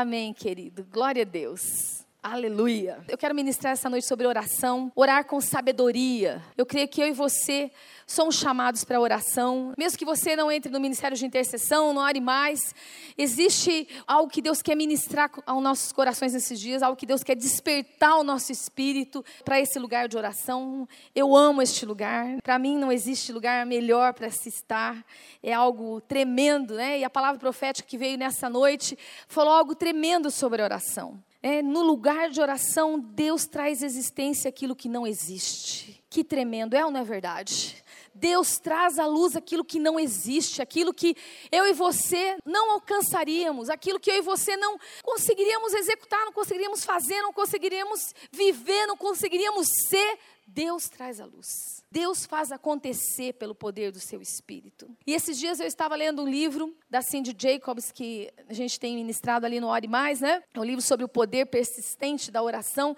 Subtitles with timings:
[0.00, 0.86] Amém, querido.
[0.92, 2.06] Glória a Deus.
[2.20, 2.98] Aleluia.
[3.06, 6.42] Eu quero ministrar essa noite sobre oração, orar com sabedoria.
[6.56, 7.70] Eu creio que eu e você
[8.08, 9.72] somos chamados para oração.
[9.78, 12.74] Mesmo que você não entre no ministério de intercessão, não ore mais,
[13.16, 17.36] existe algo que Deus quer ministrar aos nossos corações nesses dias, algo que Deus quer
[17.36, 20.88] despertar o nosso espírito para esse lugar de oração.
[21.14, 22.42] Eu amo este lugar.
[22.42, 25.06] Para mim não existe lugar melhor para se estar.
[25.40, 26.98] É algo tremendo, né?
[26.98, 28.98] E a palavra profética que veio nessa noite
[29.28, 31.22] falou algo tremendo sobre a oração.
[31.40, 36.02] É, no lugar de oração, Deus traz existência aquilo que não existe.
[36.10, 37.82] Que tremendo, é ou não é verdade?
[38.12, 41.16] Deus traz à luz aquilo que não existe, aquilo que
[41.52, 46.84] eu e você não alcançaríamos, aquilo que eu e você não conseguiríamos executar, não conseguiríamos
[46.84, 50.18] fazer, não conseguiríamos viver, não conseguiríamos ser.
[50.50, 51.84] Deus traz à luz.
[51.90, 54.88] Deus faz acontecer pelo poder do seu espírito.
[55.06, 58.96] E esses dias eu estava lendo um livro da Cindy Jacobs que a gente tem
[58.96, 60.42] ministrado ali no Ore Mais, né?
[60.54, 62.96] É um livro sobre o poder persistente da oração.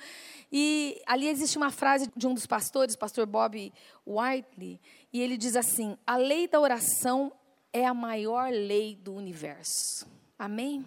[0.50, 3.73] E ali existe uma frase de um dos pastores, o pastor Bob
[4.07, 4.80] Whiteley,
[5.12, 7.32] e ele diz assim: "A lei da oração
[7.73, 10.07] é a maior lei do universo".
[10.38, 10.87] Amém?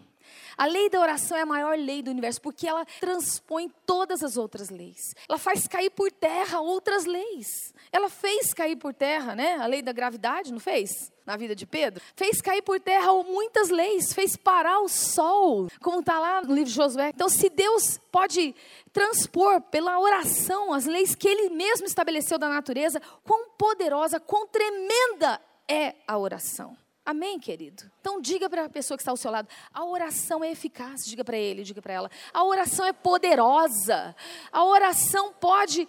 [0.58, 4.38] A lei da oração é a maior lei do universo, porque ela transpõe todas as
[4.38, 5.16] outras leis.
[5.28, 7.74] Ela faz cair por terra outras leis.
[7.92, 9.56] Ela fez cair por terra, né?
[9.56, 11.12] A lei da gravidade, não fez?
[11.26, 12.02] Na vida de Pedro.
[12.16, 16.70] Fez cair por terra muitas leis, fez parar o sol, como está lá no livro
[16.70, 17.12] de Josué.
[17.14, 18.54] Então, se Deus pode
[18.92, 25.42] transpor pela oração as leis que ele mesmo estabeleceu da natureza, quão poderosa, quão tremenda
[25.68, 26.78] é a oração.
[27.06, 27.84] Amém, querido?
[28.00, 31.06] Então diga para a pessoa que está ao seu lado: a oração é eficaz.
[31.06, 34.16] Diga para ele, diga para ela: a oração é poderosa.
[34.52, 35.88] A oração pode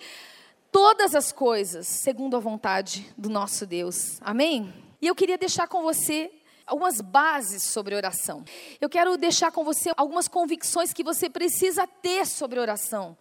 [0.73, 4.19] todas as coisas, segundo a vontade do nosso Deus.
[4.21, 4.75] Amém?
[5.01, 6.33] E eu queria deixar com você
[6.67, 8.43] algumas bases sobre oração.
[8.81, 13.17] Eu quero deixar com você algumas convicções que você precisa ter sobre oração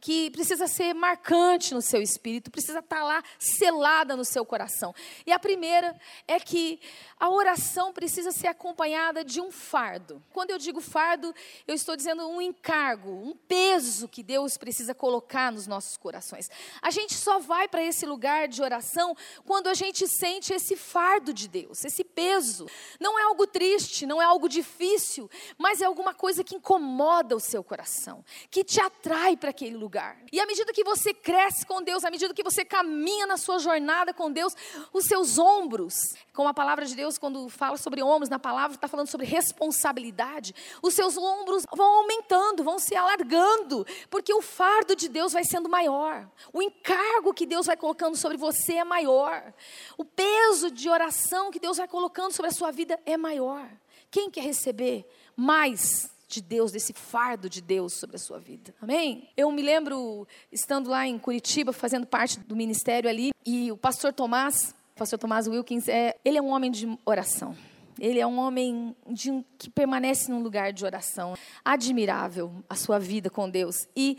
[0.00, 4.94] que precisa ser marcante no seu espírito, precisa estar lá selada no seu coração.
[5.26, 6.80] E a primeira é que
[7.18, 10.22] a oração precisa ser acompanhada de um fardo.
[10.32, 11.34] Quando eu digo fardo,
[11.66, 16.48] eu estou dizendo um encargo, um peso que Deus precisa colocar nos nossos corações.
[16.80, 21.32] A gente só vai para esse lugar de oração quando a gente sente esse fardo
[21.34, 22.66] de Deus, esse peso.
[23.00, 27.40] Não é algo triste, não é algo difícil, mas é alguma coisa que incomoda o
[27.40, 30.18] seu coração, que te atrai para aquele lugar lugar.
[30.30, 33.58] E à medida que você cresce com Deus, à medida que você caminha na sua
[33.58, 34.54] jornada com Deus,
[34.92, 35.94] os seus ombros,
[36.34, 40.54] como a palavra de Deus, quando fala sobre ombros, na palavra está falando sobre responsabilidade,
[40.82, 45.70] os seus ombros vão aumentando, vão se alargando, porque o fardo de Deus vai sendo
[45.70, 49.54] maior, o encargo que Deus vai colocando sobre você é maior,
[49.96, 53.66] o peso de oração que Deus vai colocando sobre a sua vida é maior.
[54.10, 58.74] Quem quer receber mais de Deus, desse fardo de Deus sobre a sua vida.
[58.80, 59.30] Amém?
[59.36, 64.12] Eu me lembro estando lá em Curitiba, fazendo parte do ministério ali, e o pastor
[64.12, 67.56] Tomás, pastor Tomás Wilkins, é, ele é um homem de oração.
[67.98, 71.34] Ele é um homem de, que permanece num lugar de oração.
[71.64, 73.88] Admirável a sua vida com Deus.
[73.96, 74.16] E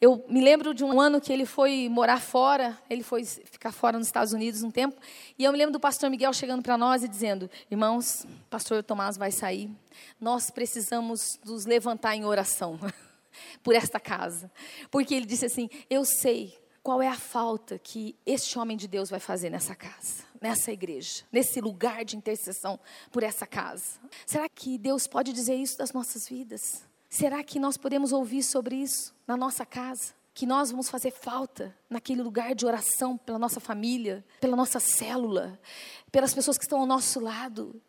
[0.00, 3.98] eu me lembro de um ano que ele foi morar fora, ele foi ficar fora
[3.98, 4.98] nos Estados Unidos um tempo,
[5.38, 9.18] e eu me lembro do pastor Miguel chegando para nós e dizendo: Irmãos, pastor Tomás
[9.18, 9.70] vai sair,
[10.18, 12.80] nós precisamos nos levantar em oração
[13.62, 14.50] por esta casa.
[14.90, 19.10] Porque ele disse assim: Eu sei qual é a falta que este homem de Deus
[19.10, 22.80] vai fazer nessa casa, nessa igreja, nesse lugar de intercessão
[23.12, 24.00] por essa casa.
[24.24, 26.88] Será que Deus pode dizer isso das nossas vidas?
[27.10, 30.14] Será que nós podemos ouvir sobre isso na nossa casa?
[30.32, 35.60] Que nós vamos fazer falta naquele lugar de oração pela nossa família, pela nossa célula,
[36.12, 37.82] pelas pessoas que estão ao nosso lado.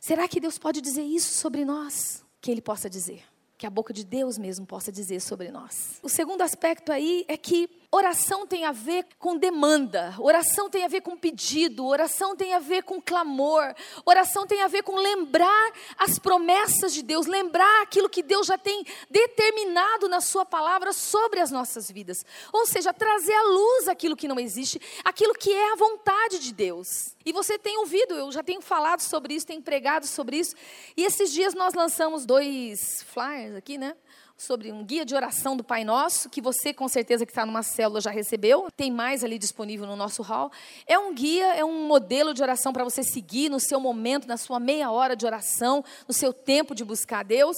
[0.00, 2.24] Será que Deus pode dizer isso sobre nós?
[2.40, 3.22] Que Ele possa dizer,
[3.56, 6.00] que a boca de Deus mesmo possa dizer sobre nós.
[6.02, 10.88] O segundo aspecto aí é que Oração tem a ver com demanda, oração tem a
[10.88, 13.72] ver com pedido, oração tem a ver com clamor,
[14.04, 18.58] oração tem a ver com lembrar as promessas de Deus, lembrar aquilo que Deus já
[18.58, 22.26] tem determinado na Sua palavra sobre as nossas vidas.
[22.52, 26.52] Ou seja, trazer à luz aquilo que não existe, aquilo que é a vontade de
[26.52, 27.14] Deus.
[27.24, 30.56] E você tem ouvido, eu já tenho falado sobre isso, tenho pregado sobre isso.
[30.96, 33.94] E esses dias nós lançamos dois flyers aqui, né?
[34.36, 37.62] Sobre um guia de oração do Pai Nosso, que você com certeza que está numa
[37.62, 40.50] célula já recebeu, tem mais ali disponível no nosso hall.
[40.86, 44.36] É um guia, é um modelo de oração para você seguir no seu momento, na
[44.36, 47.56] sua meia hora de oração, no seu tempo de buscar a Deus.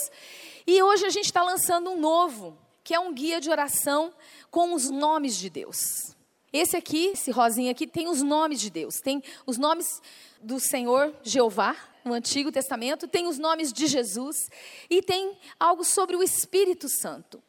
[0.67, 4.13] E hoje a gente está lançando um novo, que é um guia de oração
[4.51, 6.15] com os nomes de Deus.
[6.53, 10.01] Esse aqui, esse rosinha aqui, tem os nomes de Deus, tem os nomes
[10.41, 11.77] do Senhor Jeová,
[12.07, 14.49] no Antigo Testamento, tem os nomes de Jesus
[14.89, 17.43] e tem algo sobre o Espírito Santo.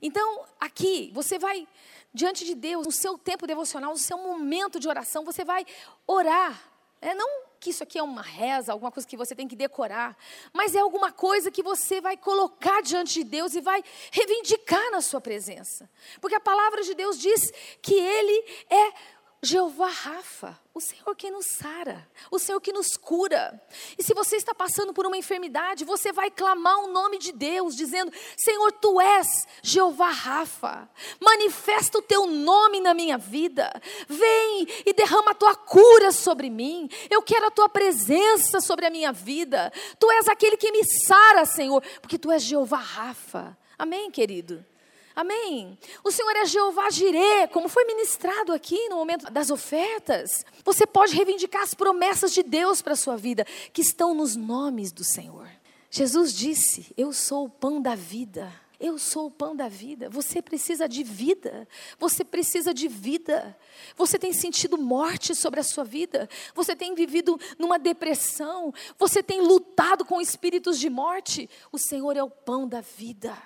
[0.00, 1.66] Então, aqui, você vai
[2.12, 5.64] diante de Deus, no seu tempo devocional, no seu momento de oração, você vai
[6.06, 6.62] orar.
[7.00, 10.16] É, não que isso aqui é uma reza, alguma coisa que você tem que decorar,
[10.52, 15.00] mas é alguma coisa que você vai colocar diante de Deus e vai reivindicar na
[15.00, 15.88] sua presença.
[16.20, 18.92] Porque a palavra de Deus diz que Ele é
[19.44, 23.60] Jeová Rafa, o Senhor que nos sara, o Senhor que nos cura.
[23.98, 27.74] E se você está passando por uma enfermidade, você vai clamar o nome de Deus,
[27.74, 29.26] dizendo: Senhor, tu és
[29.60, 30.88] Jeová Rafa,
[31.20, 33.72] manifesta o teu nome na minha vida,
[34.08, 36.88] vem e derrama a tua cura sobre mim.
[37.10, 39.72] Eu quero a tua presença sobre a minha vida.
[39.98, 43.58] Tu és aquele que me sara, Senhor, porque tu és Jeová Rafa.
[43.76, 44.64] Amém, querido?
[45.14, 45.78] Amém.
[46.02, 50.44] O Senhor é Jeová Jirê, como foi ministrado aqui no momento das ofertas.
[50.64, 54.90] Você pode reivindicar as promessas de Deus para a sua vida, que estão nos nomes
[54.90, 55.48] do Senhor.
[55.90, 58.52] Jesus disse: Eu sou o pão da vida.
[58.80, 60.10] Eu sou o pão da vida.
[60.10, 61.68] Você precisa de vida.
[62.00, 63.56] Você precisa de vida.
[63.94, 66.28] Você tem sentido morte sobre a sua vida.
[66.52, 68.74] Você tem vivido numa depressão.
[68.98, 71.48] Você tem lutado com espíritos de morte.
[71.70, 73.38] O Senhor é o pão da vida.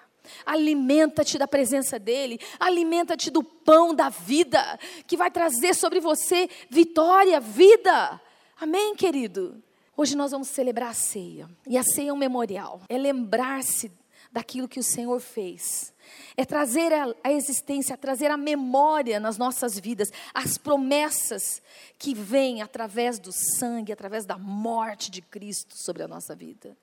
[0.45, 7.41] Alimenta-te da presença dEle, alimenta-te do pão da vida, que vai trazer sobre você vitória,
[7.41, 8.21] vida.
[8.61, 9.63] Amém, querido?
[9.97, 13.91] Hoje nós vamos celebrar a ceia, e a ceia é um memorial, é lembrar-se
[14.31, 15.95] daquilo que o Senhor fez
[16.37, 21.63] é trazer a, existência, trazer a memória nas nossas vidas, as promessas
[21.99, 26.77] que vêm através do sangue, através da morte de Cristo sobre a nossa vida.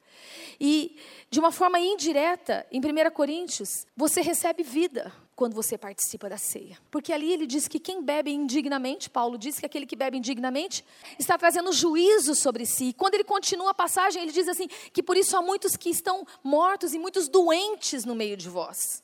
[0.59, 0.97] E
[1.29, 6.77] de uma forma indireta, em 1 Coríntios, você recebe vida quando você participa da ceia.
[6.91, 10.85] Porque ali ele diz que quem bebe indignamente, Paulo diz que aquele que bebe indignamente
[11.17, 12.85] está trazendo juízo sobre si.
[12.85, 15.89] E quando ele continua a passagem, ele diz assim: que por isso há muitos que
[15.89, 19.03] estão mortos e muitos doentes no meio de vós.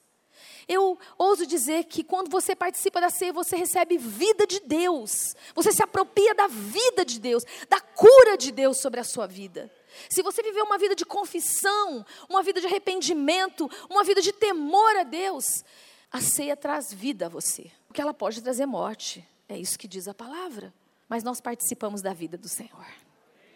[0.69, 5.35] Eu ouso dizer que quando você participa da ceia, você recebe vida de Deus.
[5.55, 9.73] Você se apropria da vida de Deus, da cura de Deus sobre a sua vida.
[10.07, 14.95] Se você viver uma vida de confissão, uma vida de arrependimento, uma vida de temor
[14.97, 15.65] a Deus,
[16.11, 17.71] a ceia traz vida a você.
[17.87, 19.27] Porque ela pode trazer morte.
[19.47, 20.71] É isso que diz a palavra.
[21.09, 22.85] Mas nós participamos da vida do Senhor.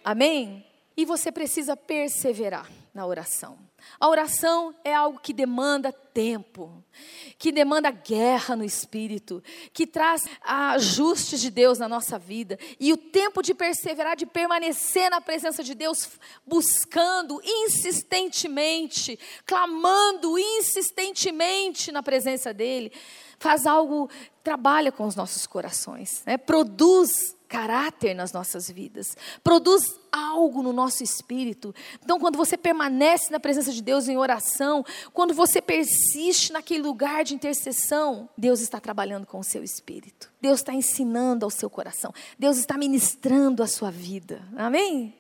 [0.04, 0.66] Amém?
[0.96, 3.58] E você precisa perseverar na oração.
[4.00, 6.84] A oração é algo que demanda tempo,
[7.38, 9.44] que demanda guerra no espírito,
[9.74, 12.58] que traz ajustes de Deus na nossa vida.
[12.80, 16.12] E o tempo de perseverar, de permanecer na presença de Deus,
[16.46, 22.92] buscando insistentemente, clamando insistentemente na presença dEle,
[23.40, 24.10] faz algo,
[24.44, 26.38] trabalha com os nossos corações, né?
[26.38, 31.74] produz caráter nas nossas vidas, produz algo no nosso espírito.
[32.04, 34.84] Então, quando você permanece na presença de Deus em oração,
[35.14, 40.32] quando você persiste naquele lugar de intercessão, Deus está trabalhando com o seu espírito.
[40.42, 42.12] Deus está ensinando ao seu coração.
[42.40, 44.42] Deus está ministrando a sua vida.
[44.58, 45.14] Amém?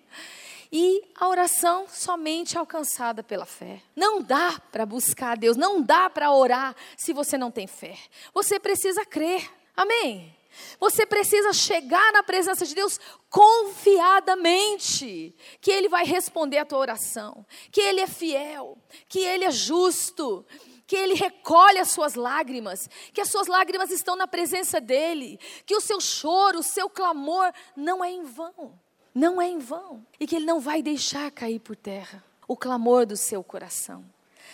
[0.71, 3.79] E a oração somente alcançada pela fé.
[3.95, 7.95] Não dá para buscar a Deus, não dá para orar se você não tem fé.
[8.33, 9.47] Você precisa crer.
[9.77, 10.36] Amém?
[10.79, 17.45] Você precisa chegar na presença de Deus confiadamente, que Ele vai responder a tua oração,
[17.71, 18.77] que Ele é fiel,
[19.07, 20.45] que Ele é justo,
[20.85, 25.75] que Ele recolhe as suas lágrimas, que as suas lágrimas estão na presença dEle, que
[25.75, 28.79] o seu choro, o seu clamor não é em vão,
[29.13, 33.05] não é em vão, e que Ele não vai deixar cair por terra o clamor
[33.05, 34.05] do seu coração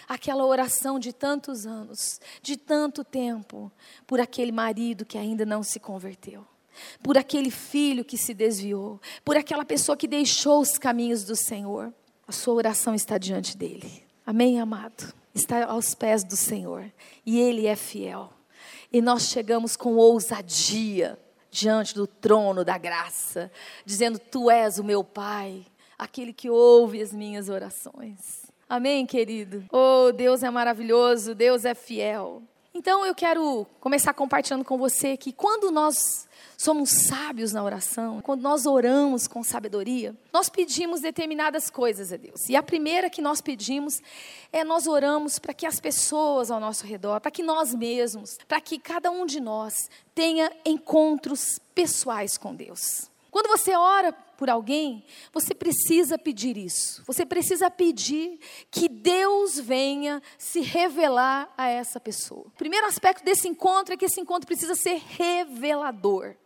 [0.10, 3.72] aquela oração de tantos anos, de tanto tempo,
[4.08, 6.44] por aquele marido que ainda não se converteu,
[7.04, 11.94] por aquele filho que se desviou, por aquela pessoa que deixou os caminhos do Senhor.
[12.28, 14.04] A sua oração está diante dele.
[14.26, 15.14] Amém, amado?
[15.34, 16.92] Está aos pés do Senhor
[17.24, 18.34] e ele é fiel.
[18.92, 21.20] E nós chegamos com ousadia
[21.52, 23.52] diante do trono da graça,
[23.86, 25.66] dizendo: Tu és o meu Pai,
[25.98, 28.49] aquele que ouve as minhas orações.
[28.70, 29.66] Amém, querido?
[29.72, 32.44] Oh, Deus é maravilhoso, Deus é fiel.
[32.72, 38.42] Então eu quero começar compartilhando com você que quando nós somos sábios na oração, quando
[38.42, 42.48] nós oramos com sabedoria, nós pedimos determinadas coisas a Deus.
[42.48, 44.00] E a primeira que nós pedimos
[44.54, 48.62] é nós oramos para que as pessoas ao nosso redor, para que nós mesmos, para
[48.62, 53.10] que cada um de nós tenha encontros pessoais com Deus.
[53.32, 55.04] Quando você ora por alguém,
[55.34, 57.04] você precisa pedir isso.
[57.06, 58.40] Você precisa pedir
[58.72, 62.46] que Deus venha se revelar a essa pessoa.
[62.48, 66.38] O primeiro aspecto desse encontro é que esse encontro precisa ser revelador.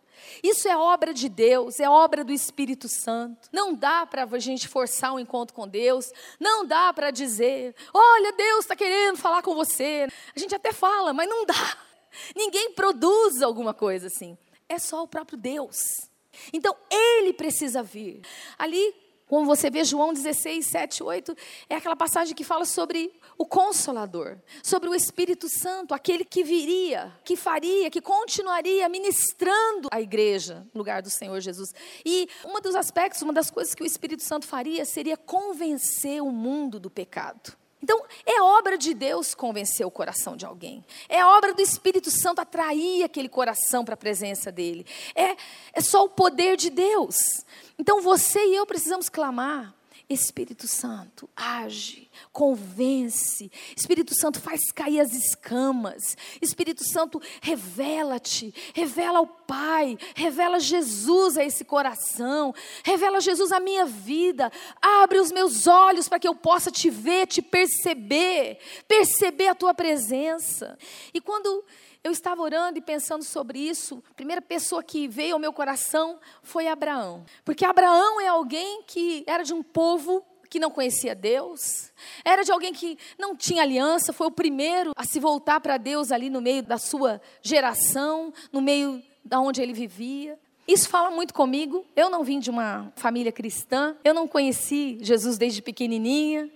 [0.42, 3.48] Isso é obra de Deus, é obra do Espírito Santo.
[3.52, 6.10] Não dá para a gente forçar um encontro com Deus,
[6.40, 10.08] não dá para dizer, olha, Deus está querendo falar com você.
[10.34, 11.78] A gente até fala, mas não dá.
[12.34, 14.36] Ninguém produz alguma coisa assim.
[14.68, 16.12] É só o próprio Deus.
[16.52, 18.20] Então, Ele precisa vir.
[18.58, 18.94] Ali,
[19.26, 21.36] como você vê, João 16, 7, 8,
[21.68, 27.12] é aquela passagem que fala sobre o Consolador, sobre o Espírito Santo, aquele que viria,
[27.24, 31.74] que faria, que continuaria ministrando a igreja no lugar do Senhor Jesus.
[32.04, 36.30] E um dos aspectos, uma das coisas que o Espírito Santo faria seria convencer o
[36.30, 37.63] mundo do pecado.
[37.82, 40.84] Então, é obra de Deus convencer o coração de alguém.
[41.08, 44.86] É obra do Espírito Santo atrair aquele coração para a presença dele.
[45.14, 45.36] É,
[45.72, 47.44] é só o poder de Deus.
[47.78, 49.74] Então, você e eu precisamos clamar
[50.08, 53.50] Espírito Santo, age, convence.
[53.74, 56.16] Espírito Santo, faz cair as escamas.
[56.42, 63.86] Espírito Santo, revela-te, revela ao Pai, revela Jesus a esse coração, revela Jesus a minha
[63.86, 64.52] vida.
[64.80, 69.72] Abre os meus olhos para que eu possa te ver, te perceber, perceber a tua
[69.72, 70.78] presença.
[71.12, 71.64] E quando
[72.04, 74.02] eu estava orando e pensando sobre isso.
[74.10, 77.24] A primeira pessoa que veio ao meu coração foi Abraão.
[77.42, 81.90] Porque Abraão é alguém que era de um povo que não conhecia Deus,
[82.24, 86.12] era de alguém que não tinha aliança, foi o primeiro a se voltar para Deus
[86.12, 90.38] ali no meio da sua geração, no meio da onde ele vivia.
[90.68, 91.84] Isso fala muito comigo.
[91.96, 96.48] Eu não vim de uma família cristã, eu não conheci Jesus desde pequenininha,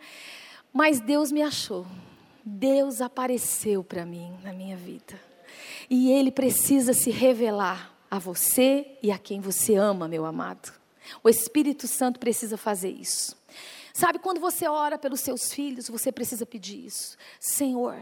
[0.73, 1.85] mas Deus me achou.
[2.45, 5.28] Deus apareceu para mim na minha vida.
[5.91, 10.73] E ele precisa se revelar a você e a quem você ama, meu amado.
[11.23, 13.37] O Espírito Santo precisa fazer isso.
[13.99, 17.17] Sabe, quando você ora pelos seus filhos, você precisa pedir isso.
[17.41, 17.97] Senhor,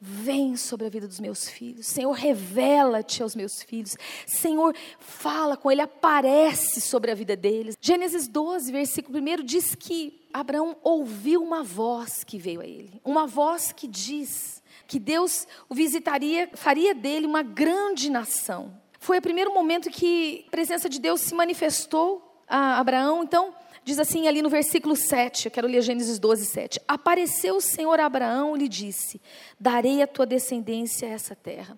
[0.00, 1.86] vem sobre a vida dos meus filhos.
[1.86, 3.94] Senhor, revela-te aos meus filhos.
[4.26, 7.76] Senhor, fala com ele, aparece sobre a vida deles.
[7.78, 12.98] Gênesis 12, versículo 1 diz que Abraão ouviu uma voz que veio a ele.
[13.04, 18.80] Uma voz que diz: que Deus o visitaria, faria dele uma grande nação.
[18.98, 23.24] Foi o primeiro momento que a presença de Deus se manifestou a Abraão.
[23.24, 26.80] Então, diz assim ali no versículo 7, eu quero ler Gênesis 12, 7.
[26.86, 29.20] Apareceu o Senhor a Abraão e lhe disse:
[29.58, 31.76] Darei a tua descendência essa terra.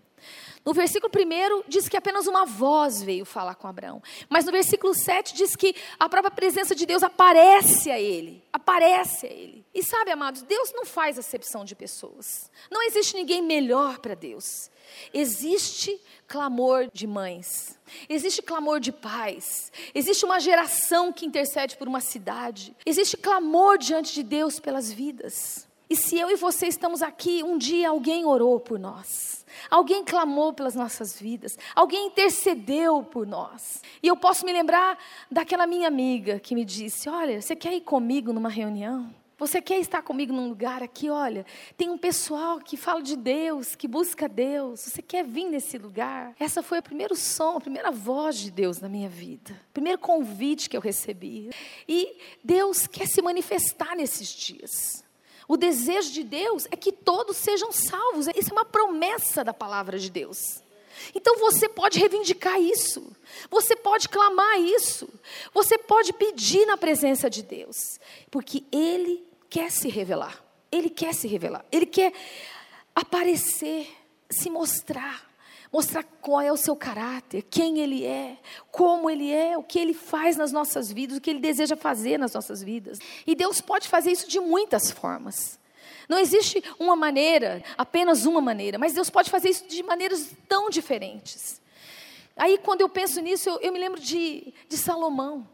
[0.65, 4.03] No versículo 1 diz que apenas uma voz veio falar com Abraão.
[4.31, 8.43] Mas no versículo 7 diz que a própria presença de Deus aparece a ele.
[8.51, 9.65] Aparece a ele.
[9.75, 12.51] E sabe, amados, Deus não faz acepção de pessoas.
[12.71, 14.71] Não existe ninguém melhor para Deus.
[15.13, 17.79] Existe clamor de mães,
[18.09, 24.15] existe clamor de pais, existe uma geração que intercede por uma cidade, existe clamor diante
[24.15, 25.67] de Deus pelas vidas.
[25.89, 29.45] E se eu e você estamos aqui, um dia alguém orou por nós.
[29.71, 33.83] Alguém clamou pelas nossas vidas, alguém intercedeu por nós.
[34.03, 34.99] E eu posso me lembrar
[35.31, 39.15] daquela minha amiga que me disse: Olha, você quer ir comigo numa reunião?
[39.37, 41.11] Você quer estar comigo num lugar aqui?
[41.11, 41.45] Olha,
[41.77, 44.81] tem um pessoal que fala de Deus, que busca Deus.
[44.81, 46.35] Você quer vir nesse lugar?
[46.39, 49.53] Essa foi o primeiro som, a primeira voz de Deus na minha vida.
[49.71, 51.51] O primeiro convite que eu recebi.
[51.89, 55.04] E Deus quer se manifestar nesses dias.
[55.47, 58.27] O desejo de Deus é que todos sejam salvos.
[58.35, 60.63] Isso é uma promessa da palavra de Deus.
[61.15, 63.05] Então você pode reivindicar isso.
[63.51, 65.09] Você pode clamar isso.
[65.53, 67.99] Você pode pedir na presença de Deus,
[68.31, 70.43] porque ele quer se revelar.
[70.71, 71.65] Ele quer se revelar.
[71.71, 72.13] Ele quer
[72.95, 73.89] aparecer,
[74.31, 75.34] se mostrar
[75.75, 78.39] mostrar qual é o seu caráter, quem ele é,
[78.71, 82.17] como ele é, o que ele faz nas nossas vidas, o que ele deseja fazer
[82.17, 83.01] nas nossas vidas.
[83.27, 85.59] E Deus pode fazer isso de muitas formas.
[86.09, 90.71] Não existe uma maneira, apenas uma maneira, mas Deus pode fazer isso de maneiras tão
[90.71, 91.61] diferentes.
[92.37, 95.45] Aí, quando eu penso nisso, eu, eu me lembro de, de Salomão,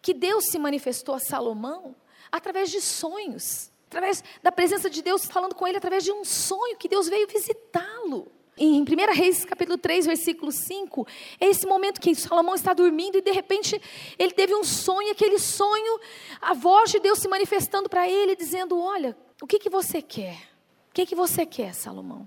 [0.00, 1.94] que Deus se manifestou a Salomão
[2.32, 6.78] através de sonhos, através da presença de Deus falando com ele através de um sonho
[6.78, 8.32] que Deus veio visitá-lo.
[8.58, 11.06] Em 1 Reis, capítulo 3, versículo 5,
[11.38, 13.78] é esse momento que Salomão está dormindo e de repente
[14.18, 16.00] ele teve um sonho, aquele sonho,
[16.40, 20.38] a voz de Deus se manifestando para ele, dizendo: Olha, o que, que você quer?
[20.88, 22.26] O que, que você quer, Salomão?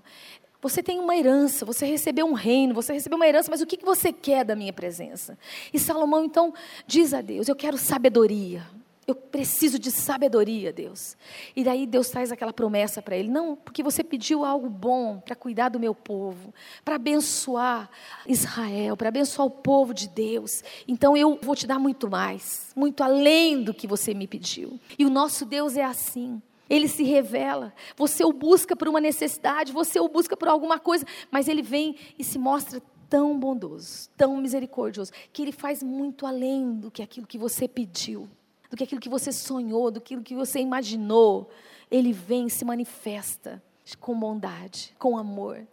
[0.62, 3.78] Você tem uma herança, você recebeu um reino, você recebeu uma herança, mas o que,
[3.78, 5.36] que você quer da minha presença?
[5.74, 6.54] E Salomão então
[6.86, 8.68] diz a Deus: Eu quero sabedoria,
[9.10, 11.18] eu preciso de sabedoria, Deus.
[11.56, 15.36] E daí Deus traz aquela promessa para ele: não, porque você pediu algo bom para
[15.36, 16.54] cuidar do meu povo,
[16.86, 17.90] para abençoar
[18.28, 20.64] Israel, para abençoar o povo de Deus.
[20.88, 24.80] Então eu vou te dar muito mais, muito além do que você me pediu.
[24.98, 26.42] E o nosso Deus é assim.
[26.70, 27.74] Ele se revela.
[27.98, 31.96] Você o busca por uma necessidade, você o busca por alguma coisa, mas ele vem
[32.18, 37.26] e se mostra tão bondoso, tão misericordioso, que Ele faz muito além do que aquilo
[37.26, 38.30] que você pediu,
[38.70, 41.50] do que aquilo que você sonhou, do que você imaginou.
[41.90, 43.62] Ele vem e se manifesta
[43.98, 45.68] com bondade, com amor.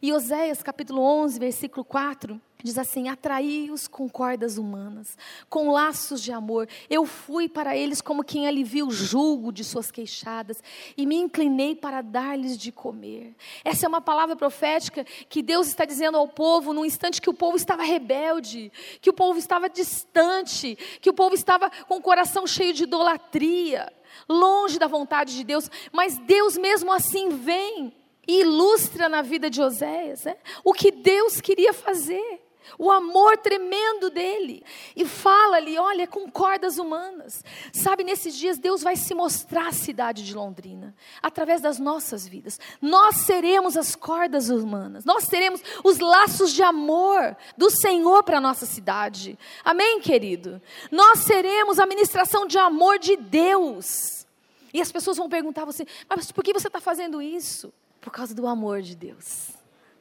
[0.00, 5.16] E Oséias capítulo 11, versículo 4, diz assim: Atraí-os com cordas humanas,
[5.48, 6.68] com laços de amor.
[6.88, 10.62] Eu fui para eles como quem alivia o jugo de suas queixadas
[10.96, 13.34] e me inclinei para dar-lhes de comer.
[13.64, 17.34] Essa é uma palavra profética que Deus está dizendo ao povo num instante que o
[17.34, 22.46] povo estava rebelde, que o povo estava distante, que o povo estava com o coração
[22.46, 23.92] cheio de idolatria,
[24.28, 27.92] longe da vontade de Deus, mas Deus mesmo assim vem
[28.26, 32.47] e ilustra na vida de Oséias né, o que Deus queria fazer.
[32.76, 34.64] O amor tremendo dele.
[34.96, 37.44] E fala ali, olha, com cordas humanas.
[37.72, 42.58] Sabe, nesses dias Deus vai se mostrar a cidade de Londrina, através das nossas vidas.
[42.82, 45.04] Nós seremos as cordas humanas.
[45.04, 49.38] Nós seremos os laços de amor do Senhor para a nossa cidade.
[49.64, 50.60] Amém, querido?
[50.90, 54.26] Nós seremos a ministração de amor de Deus.
[54.72, 57.72] E as pessoas vão perguntar você, mas por que você está fazendo isso?
[58.00, 59.50] Por causa do amor de Deus.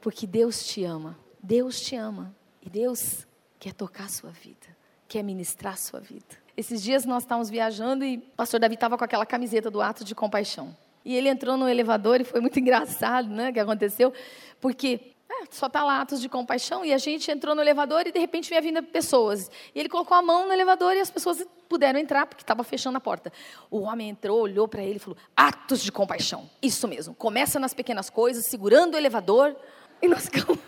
[0.01, 1.17] Porque Deus te ama.
[1.41, 2.35] Deus te ama.
[2.67, 3.25] E Deus
[3.57, 4.67] quer tocar a sua vida.
[5.07, 6.35] Quer ministrar a sua vida.
[6.57, 10.03] Esses dias nós estávamos viajando e o pastor Davi estava com aquela camiseta do ato
[10.03, 10.75] de compaixão.
[11.05, 14.11] E ele entrou no elevador e foi muito engraçado, né, que aconteceu,
[14.59, 18.11] porque é, só está lá atos de compaixão e a gente entrou no elevador e
[18.11, 19.49] de repente vinha vindo pessoas.
[19.73, 22.97] E ele colocou a mão no elevador e as pessoas puderam entrar porque estava fechando
[22.97, 23.31] a porta.
[23.71, 26.49] O homem entrou, olhou para ele e falou: atos de compaixão.
[26.61, 27.15] Isso mesmo.
[27.15, 29.55] Começa nas pequenas coisas, segurando o elevador.
[30.01, 30.59] E nós ficamos.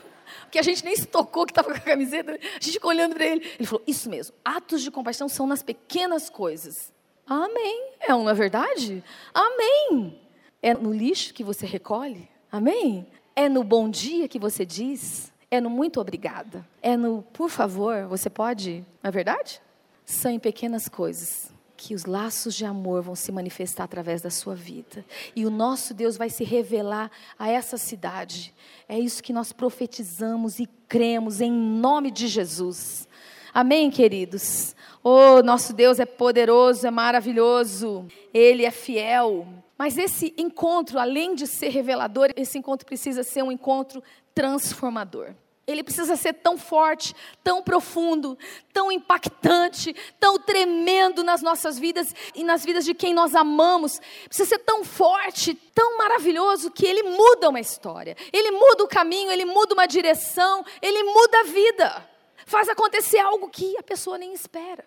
[0.41, 3.15] Porque a gente nem se tocou que estava com a camiseta, a gente ficou olhando
[3.15, 3.45] para ele.
[3.57, 6.93] Ele falou: Isso mesmo, atos de compaixão são nas pequenas coisas.
[7.25, 7.91] Amém.
[7.99, 9.03] É uma verdade?
[9.33, 10.19] Amém.
[10.61, 12.27] É no lixo que você recolhe?
[12.51, 13.05] Amém.
[13.35, 15.31] É no bom dia que você diz?
[15.51, 16.67] É no muito obrigada?
[16.81, 18.85] É no por favor, você pode?
[19.01, 19.61] Não é verdade?
[20.03, 24.53] São em pequenas coisas que os laços de amor vão se manifestar através da sua
[24.53, 25.05] vida.
[25.33, 28.53] E o nosso Deus vai se revelar a essa cidade.
[28.87, 33.07] É isso que nós profetizamos e cremos em nome de Jesus.
[33.53, 34.75] Amém, queridos?
[35.01, 39.47] Oh, nosso Deus é poderoso, é maravilhoso, Ele é fiel.
[39.77, 44.03] Mas esse encontro, além de ser revelador, esse encontro precisa ser um encontro
[44.35, 45.33] transformador.
[45.69, 48.37] Ele precisa ser tão forte, tão profundo,
[48.73, 53.99] tão impactante, tão tremendo nas nossas vidas e nas vidas de quem nós amamos.
[54.27, 58.17] Precisa ser tão forte, tão maravilhoso que ele muda uma história.
[58.33, 62.09] Ele muda o caminho, ele muda uma direção, ele muda a vida.
[62.45, 64.83] Faz acontecer algo que a pessoa nem espera.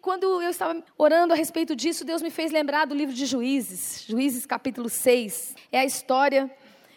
[0.00, 4.04] Quando eu estava orando a respeito disso, Deus me fez lembrar do livro de Juízes,
[4.08, 5.54] Juízes capítulo 6.
[5.70, 6.50] É a história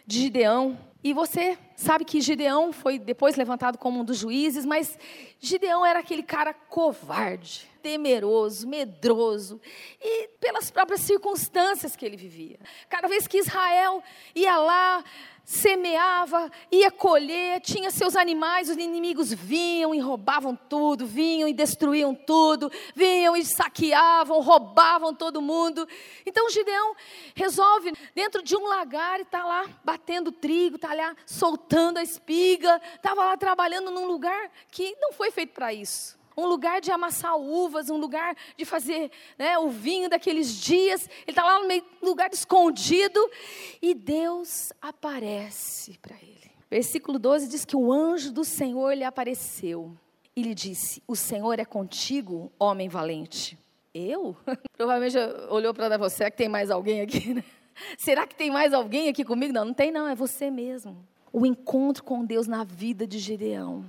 [0.08, 0.78] de Gideão.
[1.06, 4.98] E você sabe que Gideão foi depois levantado como um dos juízes, mas
[5.40, 9.62] Gideão era aquele cara covarde, temeroso, medroso,
[10.02, 12.58] e pelas próprias circunstâncias que ele vivia.
[12.90, 14.02] Cada vez que Israel
[14.34, 15.04] ia lá,
[15.46, 22.16] semeava, ia colher, tinha seus animais, os inimigos vinham e roubavam tudo, vinham e destruíam
[22.16, 25.88] tudo, vinham e saqueavam, roubavam todo mundo.
[26.26, 26.96] Então Gideão
[27.36, 33.24] resolve, dentro de um lagar, está lá batendo trigo, está lá soltando a espiga, estava
[33.24, 37.90] lá trabalhando num lugar que não foi feito para isso um lugar de amassar uvas,
[37.90, 41.10] um lugar de fazer né, o vinho daqueles dias.
[41.22, 43.20] Ele está lá no meio, lugar escondido
[43.82, 46.52] e Deus aparece para ele.
[46.70, 49.96] Versículo 12 diz que o anjo do Senhor lhe apareceu
[50.36, 53.58] e lhe disse: O Senhor é contigo, homem valente.
[53.94, 54.36] Eu?
[54.76, 55.18] Provavelmente
[55.50, 57.44] olhou para você, que tem mais alguém aqui, né?
[57.98, 59.54] Será que tem mais alguém aqui comigo?
[59.54, 61.06] Não, não tem não, é você mesmo.
[61.32, 63.86] O encontro com Deus na vida de Gideão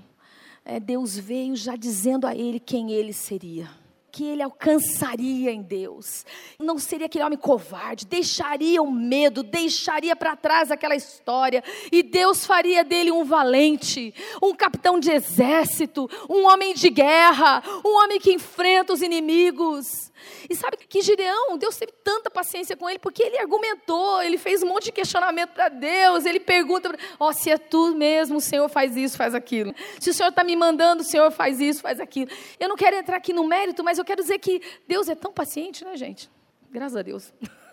[0.67, 3.69] é, Deus veio já dizendo a ele quem ele seria.
[4.11, 6.25] Que ele alcançaria em Deus,
[6.59, 12.47] não seria aquele homem covarde, deixaria o medo, deixaria para trás aquela história, e Deus
[12.47, 18.33] faria dele um valente, um capitão de exército, um homem de guerra, um homem que
[18.33, 20.11] enfrenta os inimigos.
[20.49, 24.63] E sabe que Gideão, Deus teve tanta paciência com ele, porque ele argumentou, ele fez
[24.63, 28.41] um monte de questionamento para Deus, ele pergunta, ó, oh, se é tu mesmo, o
[28.41, 29.75] Senhor faz isso, faz aquilo.
[30.01, 32.31] Se o Senhor está me mandando, o Senhor faz isso, faz aquilo.
[32.59, 35.33] Eu não quero entrar aqui no mérito, mas eu quero dizer que Deus é tão
[35.33, 36.31] paciente, né, gente?
[36.71, 37.33] Graças a Deus.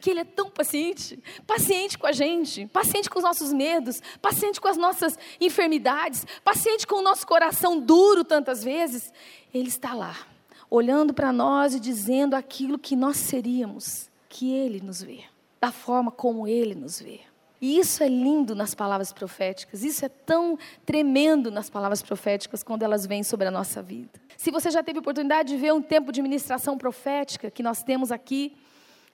[0.00, 4.60] que Ele é tão paciente, paciente com a gente, paciente com os nossos medos, paciente
[4.60, 9.12] com as nossas enfermidades, paciente com o nosso coração duro tantas vezes.
[9.52, 10.33] Ele está lá
[10.70, 15.20] olhando para nós e dizendo aquilo que nós seríamos, que Ele nos vê,
[15.60, 17.20] da forma como Ele nos vê.
[17.60, 22.82] E isso é lindo nas palavras proféticas, isso é tão tremendo nas palavras proféticas quando
[22.82, 24.20] elas vêm sobre a nossa vida.
[24.36, 28.12] Se você já teve oportunidade de ver um tempo de ministração profética que nós temos
[28.12, 28.54] aqui,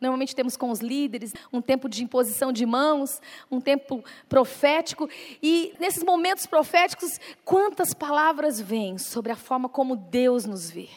[0.00, 5.08] Normalmente temos com os líderes um tempo de imposição de mãos, um tempo profético.
[5.42, 10.88] E nesses momentos proféticos, quantas palavras vêm sobre a forma como Deus nos vê?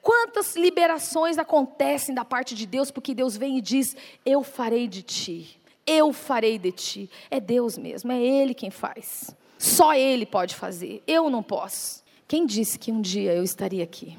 [0.00, 5.02] Quantas liberações acontecem da parte de Deus, porque Deus vem e diz: Eu farei de
[5.02, 7.10] ti, eu farei de ti.
[7.30, 9.34] É Deus mesmo, é Ele quem faz.
[9.58, 12.02] Só Ele pode fazer, eu não posso.
[12.26, 14.18] Quem disse que um dia eu estaria aqui?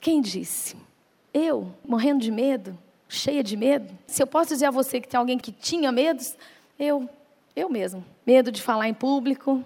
[0.00, 0.76] Quem disse?
[1.32, 2.76] Eu, morrendo de medo?
[3.08, 3.96] cheia de medo.
[4.06, 6.36] Se eu posso dizer a você que tem alguém que tinha medos,
[6.78, 7.08] eu,
[7.56, 8.04] eu mesmo.
[8.26, 9.64] Medo de falar em público.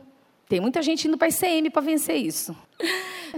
[0.49, 2.57] Tem muita gente indo para a ICM para vencer isso.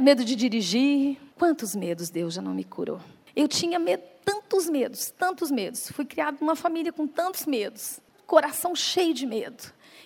[0.01, 1.17] medo de dirigir.
[1.37, 3.01] Quantos medos Deus já não me curou?
[3.35, 5.91] Eu tinha medo, tantos medos, tantos medos.
[5.91, 8.01] Fui criado numa família com tantos medos.
[8.27, 9.65] Coração cheio de medo.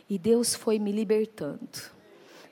[0.08, 1.98] E Deus foi me libertando.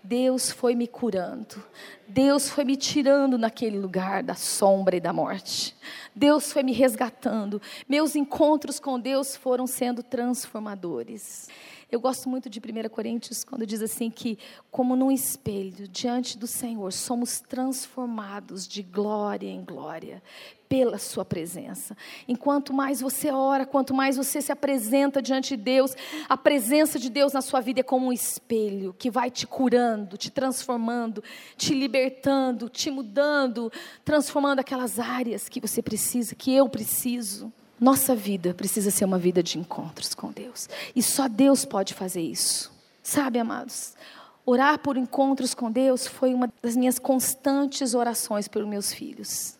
[0.06, 1.64] Deus foi me curando.
[2.06, 5.74] Deus foi me tirando naquele lugar da sombra e da morte.
[6.14, 7.60] Deus foi me resgatando.
[7.88, 11.48] Meus encontros com Deus foram sendo transformadores.
[11.88, 14.36] Eu gosto muito de 1 Coríntios, quando diz assim que,
[14.72, 20.20] como num espelho, diante do Senhor, somos transformados de glória em glória,
[20.68, 21.96] pela Sua presença.
[22.26, 25.94] Enquanto mais você ora, quanto mais você se apresenta diante de Deus,
[26.28, 30.16] a presença de Deus na sua vida é como um espelho que vai te curando,
[30.16, 31.22] te transformando,
[31.56, 33.70] te libertando, te mudando,
[34.04, 37.52] transformando aquelas áreas que você precisa, que eu preciso.
[37.78, 40.68] Nossa vida precisa ser uma vida de encontros com Deus.
[40.94, 42.72] E só Deus pode fazer isso.
[43.02, 43.94] Sabe, amados?
[44.44, 49.58] Orar por encontros com Deus foi uma das minhas constantes orações pelos meus filhos.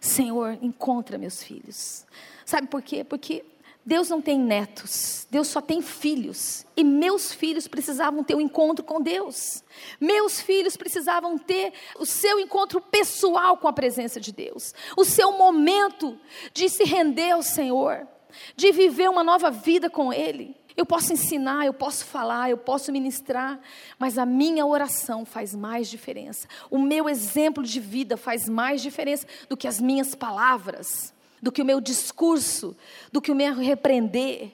[0.00, 2.06] Senhor, encontra meus filhos.
[2.46, 3.04] Sabe por quê?
[3.04, 3.44] Porque
[3.84, 6.66] Deus não tem netos, Deus só tem filhos.
[6.76, 9.64] E meus filhos precisavam ter um encontro com Deus.
[9.98, 14.74] Meus filhos precisavam ter o seu encontro pessoal com a presença de Deus.
[14.96, 16.18] O seu momento
[16.52, 18.06] de se render ao Senhor,
[18.54, 20.54] de viver uma nova vida com Ele.
[20.76, 23.58] Eu posso ensinar, eu posso falar, eu posso ministrar,
[23.98, 26.46] mas a minha oração faz mais diferença.
[26.70, 31.12] O meu exemplo de vida faz mais diferença do que as minhas palavras
[31.42, 32.76] do que o meu discurso,
[33.12, 34.52] do que o meu repreender.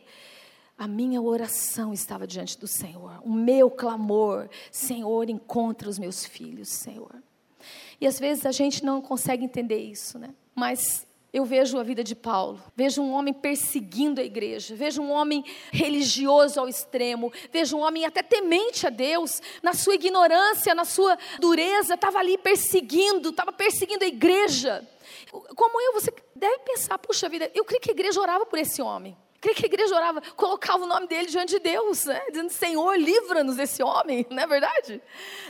[0.79, 6.69] A minha oração estava diante do Senhor, o meu clamor, Senhor, encontra os meus filhos,
[6.69, 7.15] Senhor.
[7.99, 10.35] E às vezes a gente não consegue entender isso, né?
[10.55, 15.11] Mas eu vejo a vida de Paulo, vejo um homem perseguindo a igreja, vejo um
[15.11, 20.85] homem religioso ao extremo, vejo um homem até temente a Deus, na sua ignorância, na
[20.85, 24.87] sua dureza, estava ali perseguindo, estava perseguindo a igreja.
[25.55, 28.81] Como eu, você deve pensar, puxa vida, eu creio que a igreja orava por esse
[28.81, 29.17] homem.
[29.47, 32.21] Creio que a igreja orava, colocava o nome dele diante de Deus, né?
[32.31, 35.01] dizendo: Senhor, livra-nos desse homem, não é verdade?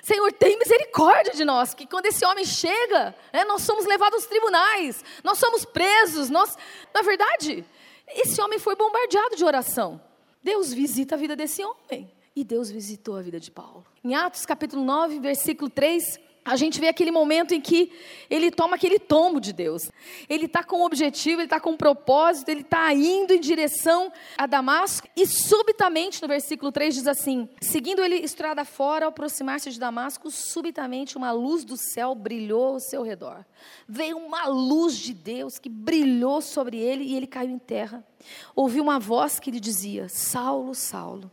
[0.02, 4.26] Senhor, tem misericórdia de nós, que quando esse homem chega, né, nós somos levados aos
[4.26, 6.59] tribunais, nós somos presos, nós,
[6.92, 7.64] não é verdade?
[8.09, 9.98] Esse homem foi bombardeado de oração.
[10.42, 12.12] Deus visita a vida desse homem.
[12.37, 13.82] E Deus visitou a vida de Paulo.
[14.04, 17.90] Em Atos capítulo 9, versículo 3, a gente vê aquele momento em que
[18.30, 19.90] ele toma aquele tombo de Deus.
[20.28, 24.12] Ele está com um objetivo, ele está com um propósito, ele está indo em direção
[24.38, 25.09] a Damasco.
[25.16, 30.30] E subitamente, no versículo 3 diz assim: Seguindo ele estrada fora, ao aproximar-se de Damasco,
[30.30, 33.44] subitamente uma luz do céu brilhou ao seu redor.
[33.88, 38.06] Veio uma luz de Deus que brilhou sobre ele e ele caiu em terra.
[38.54, 41.28] Ouviu uma voz que lhe dizia: Saulo, Saulo,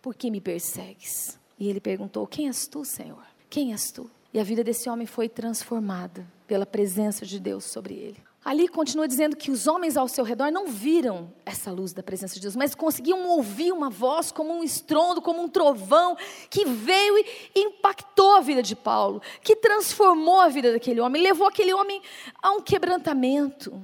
[0.00, 1.38] por que me persegues?
[1.58, 3.26] E ele perguntou: Quem és tu, Senhor?
[3.50, 4.10] Quem és tu?
[4.34, 8.16] E a vida desse homem foi transformada pela presença de Deus sobre ele.
[8.44, 12.34] Ali continua dizendo que os homens ao seu redor não viram essa luz da presença
[12.34, 16.16] de Deus, mas conseguiam ouvir uma voz como um estrondo, como um trovão,
[16.50, 21.46] que veio e impactou a vida de Paulo, que transformou a vida daquele homem, levou
[21.46, 22.02] aquele homem
[22.42, 23.80] a um quebrantamento.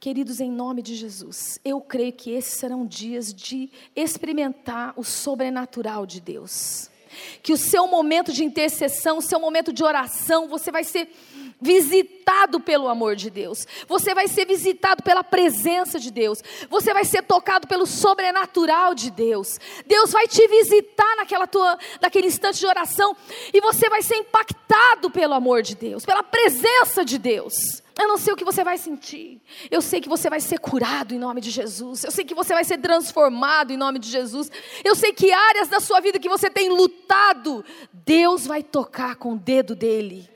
[0.00, 6.06] Queridos, em nome de Jesus, eu creio que esses serão dias de experimentar o sobrenatural
[6.06, 6.90] de Deus
[7.42, 11.08] que o seu momento de intercessão, o seu momento de oração, você vai ser
[11.60, 13.66] visitado pelo amor de Deus.
[13.86, 16.42] Você vai ser visitado pela presença de Deus.
[16.70, 19.58] Você vai ser tocado pelo sobrenatural de Deus.
[19.86, 23.14] Deus vai te visitar naquela tua, naquele instante de oração
[23.52, 27.79] e você vai ser impactado pelo amor de Deus, pela presença de Deus.
[28.00, 29.42] Eu não sei o que você vai sentir.
[29.70, 32.02] Eu sei que você vai ser curado em nome de Jesus.
[32.02, 34.50] Eu sei que você vai ser transformado em nome de Jesus.
[34.82, 39.34] Eu sei que áreas da sua vida que você tem lutado, Deus vai tocar com
[39.34, 40.26] o dedo dele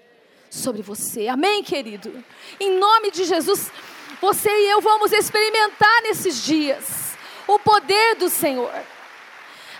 [0.50, 1.26] sobre você.
[1.26, 2.22] Amém, querido?
[2.60, 3.72] Em nome de Jesus,
[4.20, 7.16] você e eu vamos experimentar nesses dias
[7.48, 8.74] o poder do Senhor.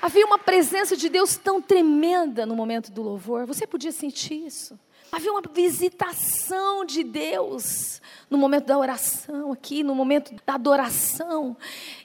[0.01, 3.45] Havia uma presença de Deus tão tremenda no momento do louvor.
[3.45, 4.79] Você podia sentir isso.
[5.15, 11.57] Havia uma visitação de Deus no momento da oração aqui, no momento da adoração.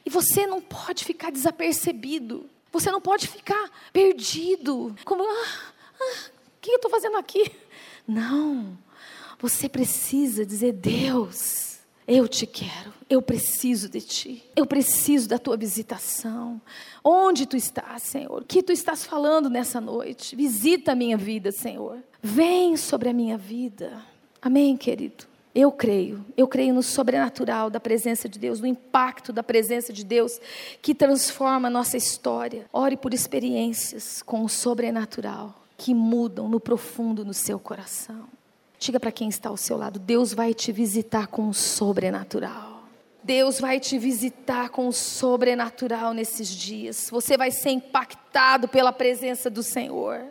[0.05, 2.47] E você não pode ficar desapercebido.
[2.71, 4.95] Você não pode ficar perdido.
[5.03, 5.47] Como, ah,
[5.99, 7.51] ah, o que eu estou fazendo aqui?
[8.07, 8.77] Não.
[9.39, 15.57] Você precisa dizer, Deus, eu te quero, eu preciso de ti, eu preciso da tua
[15.57, 16.61] visitação.
[17.03, 18.43] Onde tu estás, Senhor?
[18.43, 20.35] O que tu estás falando nessa noite?
[20.35, 22.03] Visita a minha vida, Senhor.
[22.21, 24.03] Vem sobre a minha vida.
[24.41, 25.25] Amém, querido?
[25.53, 30.03] Eu creio, eu creio no sobrenatural da presença de Deus, no impacto da presença de
[30.03, 30.39] Deus
[30.81, 32.65] que transforma a nossa história.
[32.71, 38.27] Ore por experiências com o sobrenatural que mudam no profundo no seu coração.
[38.77, 42.83] Diga para quem está ao seu lado: Deus vai te visitar com o sobrenatural.
[43.23, 47.09] Deus vai te visitar com o sobrenatural nesses dias.
[47.11, 50.23] Você vai ser impactado pela presença do Senhor.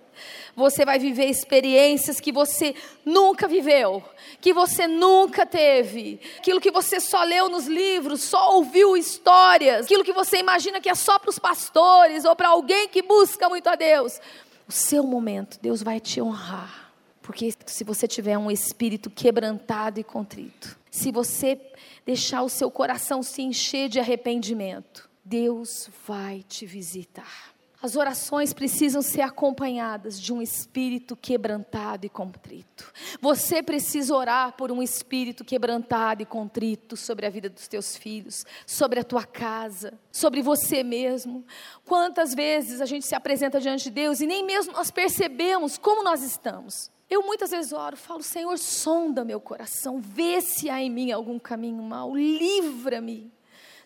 [0.58, 4.02] Você vai viver experiências que você nunca viveu,
[4.40, 6.20] que você nunca teve.
[6.38, 10.90] Aquilo que você só leu nos livros, só ouviu histórias, aquilo que você imagina que
[10.90, 14.20] é só para os pastores ou para alguém que busca muito a Deus.
[14.66, 16.88] O seu momento, Deus vai te honrar
[17.22, 21.60] porque se você tiver um espírito quebrantado e contrito, se você
[22.06, 27.54] deixar o seu coração se encher de arrependimento, Deus vai te visitar.
[27.80, 32.92] As orações precisam ser acompanhadas de um espírito quebrantado e contrito.
[33.20, 38.44] Você precisa orar por um espírito quebrantado e contrito sobre a vida dos teus filhos,
[38.66, 41.46] sobre a tua casa, sobre você mesmo.
[41.84, 46.02] Quantas vezes a gente se apresenta diante de Deus e nem mesmo nós percebemos como
[46.02, 46.90] nós estamos.
[47.08, 51.38] Eu muitas vezes oro, falo, Senhor, sonda meu coração, vê se há em mim algum
[51.38, 53.37] caminho mau, livra-me.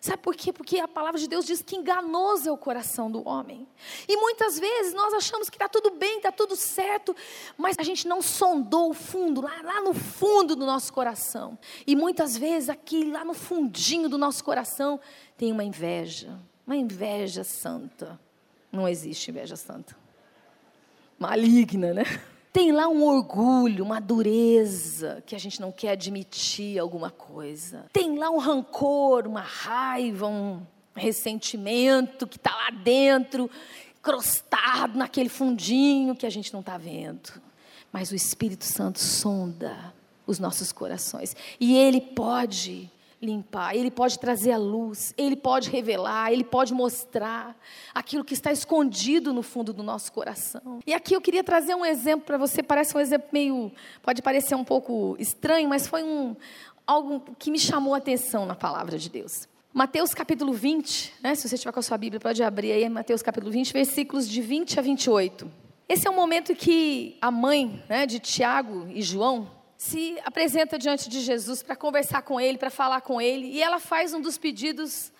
[0.03, 0.51] Sabe por quê?
[0.51, 3.65] Porque a palavra de Deus diz que enganoso é o coração do homem.
[4.05, 7.15] E muitas vezes nós achamos que está tudo bem, está tudo certo,
[7.57, 11.57] mas a gente não sondou o fundo, lá, lá no fundo do nosso coração.
[11.87, 14.99] E muitas vezes aqui, lá no fundinho do nosso coração,
[15.37, 16.37] tem uma inveja,
[16.67, 18.19] uma inveja santa.
[18.69, 19.95] Não existe inveja santa.
[21.17, 22.03] Maligna, né?
[22.53, 27.87] Tem lá um orgulho, uma dureza que a gente não quer admitir alguma coisa.
[27.91, 30.61] Tem lá um rancor, uma raiva, um
[30.95, 33.49] ressentimento que está lá dentro,
[34.03, 37.41] crostado naquele fundinho que a gente não está vendo.
[37.91, 39.91] Mas o Espírito Santo sonda
[40.27, 42.87] os nossos corações e ele pode
[43.23, 47.55] limpar, Ele pode trazer a luz, Ele pode revelar, Ele pode mostrar
[47.93, 50.79] aquilo que está escondido no fundo do nosso coração.
[50.85, 54.55] E aqui eu queria trazer um exemplo para você, parece um exemplo meio, pode parecer
[54.55, 56.35] um pouco estranho, mas foi um,
[56.85, 59.47] algo que me chamou a atenção na palavra de Deus.
[59.73, 63.23] Mateus capítulo 20, né, se você estiver com a sua Bíblia, pode abrir aí, Mateus
[63.23, 65.51] capítulo 20, versículos de 20 a 28.
[65.89, 69.49] Esse é o momento que a mãe né, de Tiago e João,
[69.83, 73.79] se apresenta diante de Jesus para conversar com ele, para falar com ele, e ela
[73.79, 75.11] faz um dos pedidos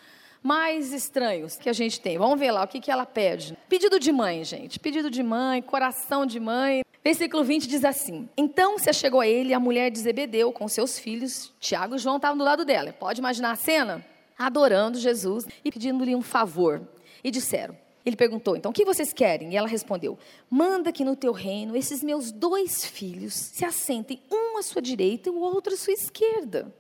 [0.42, 2.18] mais estranhos que a gente tem.
[2.18, 3.58] Vamos ver lá o que, que ela pede.
[3.68, 4.80] Pedido de mãe, gente.
[4.80, 6.82] Pedido de mãe, coração de mãe.
[7.04, 10.98] Versículo 20 diz assim: Então se chegou a ele a mulher de Zebedeu com seus
[10.98, 12.94] filhos, Tiago e João estavam do lado dela.
[12.94, 14.06] Pode imaginar a cena?
[14.40, 16.88] Adorando Jesus e pedindo-lhe um favor.
[17.22, 19.54] E disseram: ele perguntou, então, o que vocês querem?
[19.54, 20.18] E ela respondeu:
[20.50, 25.30] Manda que no teu reino esses meus dois filhos se assentem, um à sua direita
[25.30, 26.74] e o outro à sua esquerda.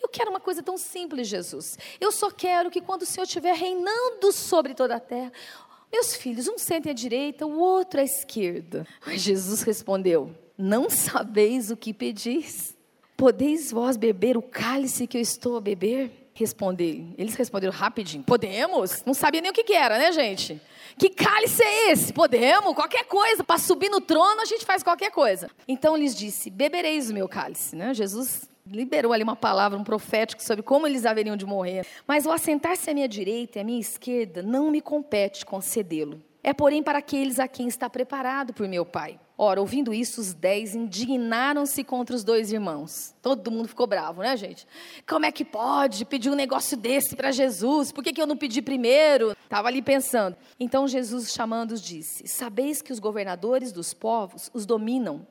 [0.00, 1.76] Eu quero uma coisa tão simples, Jesus.
[2.00, 5.32] Eu só quero que quando o Senhor estiver reinando sobre toda a terra,
[5.92, 8.86] meus filhos, um sentem à direita, o outro à esquerda.
[9.04, 12.76] Mas Jesus respondeu: Não sabeis o que pedis?
[13.16, 16.27] Podeis vós beber o cálice que eu estou a beber?
[16.38, 17.04] Responder?
[17.16, 19.02] Eles responderam rapidinho: Podemos?
[19.04, 20.60] Não sabia nem o que, que era, né, gente?
[20.96, 22.12] Que cálice é esse?
[22.12, 22.74] Podemos?
[22.74, 23.44] Qualquer coisa.
[23.44, 25.50] Para subir no trono, a gente faz qualquer coisa.
[25.66, 27.76] Então lhes disse: Bebereis o meu cálice.
[27.76, 27.94] Né?
[27.94, 31.86] Jesus liberou ali uma palavra, um profético sobre como eles haveriam de morrer.
[32.06, 36.22] Mas o assentar-se à minha direita e à minha esquerda não me compete concedê-lo.
[36.42, 39.18] É, porém, para aqueles a quem está preparado por meu Pai.
[39.40, 43.14] Ora, ouvindo isso, os dez indignaram-se contra os dois irmãos.
[43.22, 44.66] Todo mundo ficou bravo, né, gente?
[45.06, 47.92] Como é que pode pedir um negócio desse para Jesus?
[47.92, 49.36] Por que, que eu não pedi primeiro?
[49.44, 50.36] Estava ali pensando.
[50.58, 55.24] Então Jesus, chamando-os, disse: Sabeis que os governadores dos povos os dominam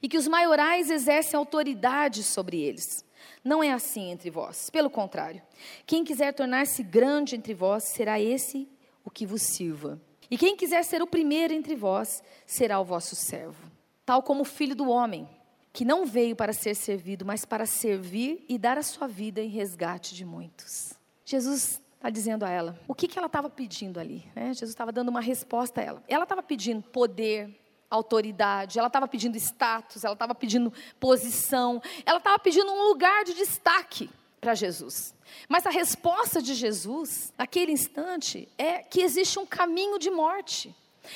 [0.00, 3.04] e que os maiorais exercem autoridade sobre eles.
[3.42, 4.70] Não é assim entre vós.
[4.70, 5.42] Pelo contrário,
[5.84, 8.68] quem quiser tornar-se grande entre vós, será esse
[9.04, 10.00] o que vos sirva.
[10.30, 13.70] E quem quiser ser o primeiro entre vós, será o vosso servo.
[14.04, 15.28] Tal como o filho do homem,
[15.72, 19.48] que não veio para ser servido, mas para servir e dar a sua vida em
[19.48, 20.94] resgate de muitos.
[21.24, 22.78] Jesus está dizendo a ela.
[22.86, 24.24] O que, que ela estava pedindo ali?
[24.34, 24.46] Né?
[24.46, 26.04] Jesus estava dando uma resposta a ela.
[26.08, 27.54] Ela estava pedindo poder,
[27.90, 33.34] autoridade, ela estava pedindo status, ela estava pedindo posição, ela estava pedindo um lugar de
[33.34, 35.14] destaque para Jesus.
[35.48, 40.74] Mas a resposta de Jesus, naquele instante, é que existe um caminho de morte.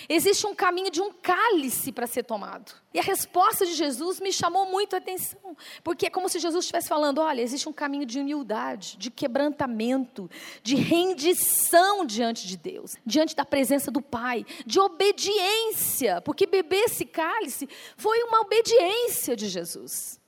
[0.09, 2.73] Existe um caminho de um cálice para ser tomado.
[2.93, 6.65] E a resposta de Jesus me chamou muito a atenção, porque é como se Jesus
[6.65, 10.31] estivesse falando: olha, existe um caminho de humildade, de quebrantamento,
[10.63, 17.05] de rendição diante de Deus, diante da presença do Pai, de obediência, porque beber esse
[17.05, 20.20] cálice foi uma obediência de Jesus.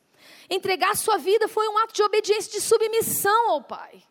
[0.55, 4.03] Entregar sua vida foi um ato de obediência, de submissão ao Pai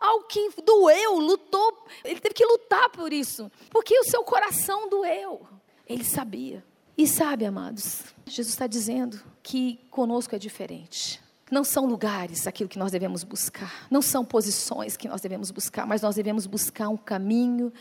[0.00, 5.46] algo que doeu, lutou, ele teve que lutar por isso, porque o seu coração doeu.
[5.86, 6.64] Ele sabia.
[6.96, 11.20] E sabe, amados, Jesus está dizendo que conosco é diferente.
[11.50, 15.86] Não são lugares aquilo que nós devemos buscar, não são posições que nós devemos buscar,
[15.86, 17.72] mas nós devemos buscar um caminho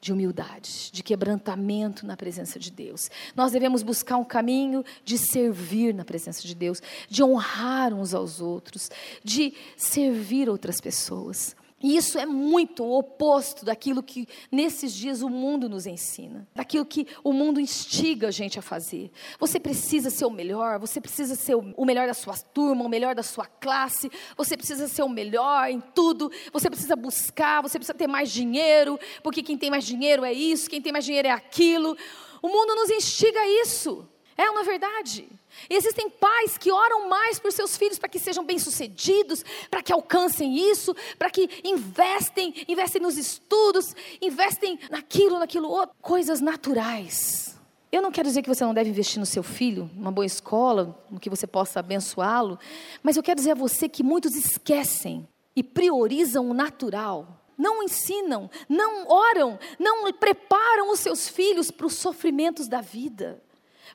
[0.00, 3.10] de humildade, de quebrantamento na presença de Deus.
[3.36, 8.40] Nós devemos buscar um caminho de servir na presença de Deus, de honrar uns aos
[8.40, 8.90] outros,
[9.22, 11.54] de servir outras pessoas.
[11.82, 16.84] E isso é muito o oposto daquilo que nesses dias o mundo nos ensina, daquilo
[16.84, 19.10] que o mundo instiga a gente a fazer.
[19.38, 23.14] Você precisa ser o melhor, você precisa ser o melhor da sua turma, o melhor
[23.14, 27.96] da sua classe, você precisa ser o melhor em tudo, você precisa buscar, você precisa
[27.96, 31.32] ter mais dinheiro, porque quem tem mais dinheiro é isso, quem tem mais dinheiro é
[31.32, 31.96] aquilo.
[32.42, 34.06] O mundo nos instiga a isso.
[34.40, 35.28] É uma verdade.
[35.68, 39.92] E existem pais que oram mais por seus filhos para que sejam bem-sucedidos, para que
[39.92, 47.54] alcancem isso, para que investem, investem nos estudos, investem naquilo, naquilo outro, coisas naturais.
[47.92, 50.98] Eu não quero dizer que você não deve investir no seu filho, numa boa escola,
[51.10, 52.58] no que você possa abençoá-lo,
[53.02, 58.50] mas eu quero dizer a você que muitos esquecem e priorizam o natural não ensinam,
[58.66, 63.42] não oram, não preparam os seus filhos para os sofrimentos da vida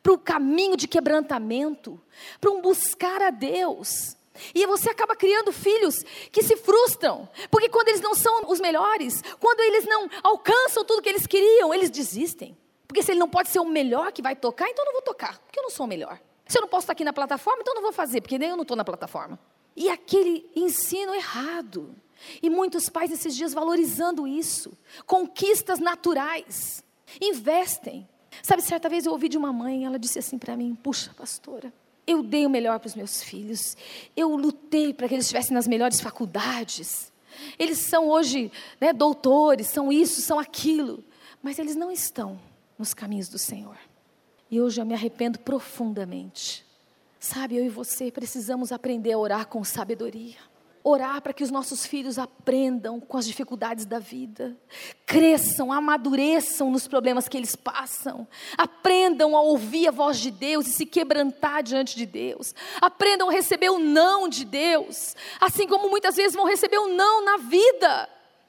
[0.06, 2.00] para um caminho de quebrantamento,
[2.40, 4.16] para um buscar a Deus.
[4.54, 9.24] E você acaba criando filhos que se frustram, porque quando eles não são os melhores,
[9.40, 12.56] quando eles não alcançam tudo que eles queriam, eles desistem.
[12.88, 15.02] Porque se ele não pode ser o melhor que vai tocar, então eu não vou
[15.02, 16.22] tocar, porque eu não sou o melhor.
[16.46, 18.50] Se eu não posso estar aqui na plataforma, então eu não vou fazer, porque nem
[18.50, 19.40] eu não estou na plataforma.
[19.76, 21.96] E aquele ensino errado.
[22.44, 26.84] E muitos pais esses dias valorizando isso, conquistas naturais,
[27.20, 28.08] investem
[28.42, 31.74] Sabe, certa vez eu ouvi de uma mãe, ela disse assim para mim: Puxa, pastora,
[32.06, 33.76] eu dei o melhor para os meus filhos,
[34.16, 37.12] eu lutei para que eles estivessem nas melhores faculdades.
[37.60, 41.04] Eles são hoje né, doutores, são isso, são aquilo,
[41.44, 42.40] mas eles não estão
[42.78, 43.78] nos caminhos do Senhor.
[44.50, 46.66] E hoje eu me arrependo profundamente.
[47.20, 50.38] Sabe, eu e você precisamos aprender a orar com sabedoria
[50.86, 54.56] orar para que os nossos filhos aprendam com as dificuldades da vida,
[55.04, 60.72] cresçam, amadureçam nos problemas que eles passam, aprendam a ouvir a voz de Deus e
[60.72, 66.16] se quebrantar diante de Deus, aprendam a receber o não de Deus, assim como muitas
[66.16, 68.08] vezes vão receber o não na vida.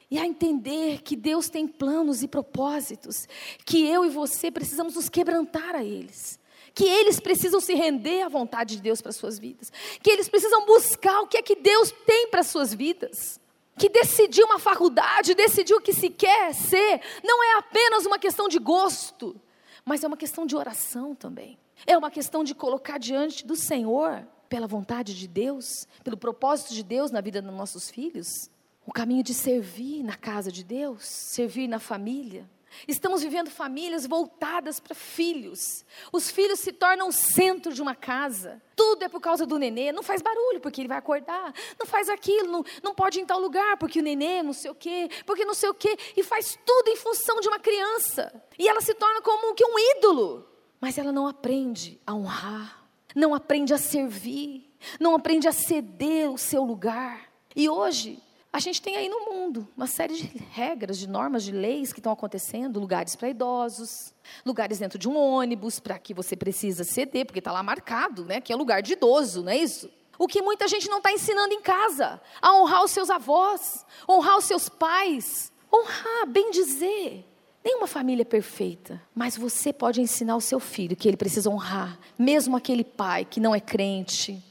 [0.09, 3.27] E a entender que Deus tem planos e propósitos,
[3.64, 6.38] que eu e você precisamos nos quebrantar a eles
[6.77, 10.67] que eles precisam se render à vontade de Deus para suas vidas, que eles precisam
[10.67, 13.41] buscar o que é que Deus tem para suas vidas.
[13.79, 18.47] Que decidir uma faculdade, decidir o que se quer ser, não é apenas uma questão
[18.47, 19.41] de gosto,
[19.87, 21.59] mas é uma questão de oração também.
[21.87, 26.83] É uma questão de colocar diante do Senhor, pela vontade de Deus, pelo propósito de
[26.83, 28.51] Deus na vida dos nossos filhos,
[28.85, 32.49] o caminho de servir na casa de Deus, servir na família,
[32.87, 35.85] Estamos vivendo famílias voltadas para filhos.
[36.12, 38.62] Os filhos se tornam o centro de uma casa.
[38.74, 39.92] Tudo é por causa do nenê.
[39.92, 41.55] Não faz barulho porque ele vai acordar.
[41.79, 44.70] Não faz aquilo, não, não pode ir em tal lugar porque o nenê não sei
[44.70, 45.96] o quê, porque não sei o quê.
[46.16, 48.42] E faz tudo em função de uma criança.
[48.59, 50.46] E ela se torna como que um ídolo.
[50.81, 56.37] Mas ela não aprende a honrar, não aprende a servir, não aprende a ceder o
[56.37, 57.31] seu lugar.
[57.55, 58.22] E hoje,
[58.57, 62.01] a gente tem aí no mundo uma série de regras, de normas, de leis que
[62.01, 64.14] estão acontecendo, lugares para idosos,
[64.47, 68.40] lugares dentro de um ônibus para que você precisa ceder, porque está lá marcado, né,
[68.40, 69.90] que é lugar de idoso, não é isso?
[70.19, 74.39] O que muita gente não está ensinando em casa, a honrar os seus avós, honrar
[74.39, 77.26] os seus pais, honrar, bem dizer.
[77.62, 81.99] Nenhuma família é perfeita, mas você pode ensinar o seu filho que ele precisa honrar,
[82.18, 84.43] mesmo aquele pai que não é crente,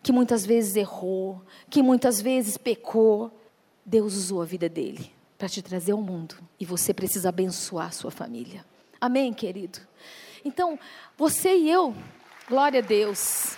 [0.00, 3.32] que muitas vezes errou, que muitas vezes pecou,
[3.88, 7.90] Deus usou a vida dele para te trazer ao mundo e você precisa abençoar a
[7.90, 8.62] sua família.
[9.00, 9.78] Amém, querido?
[10.44, 10.78] Então,
[11.16, 11.94] você e eu,
[12.46, 13.56] glória a Deus.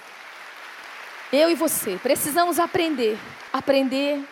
[1.32, 3.18] Eu e você precisamos aprender,
[3.52, 4.24] aprender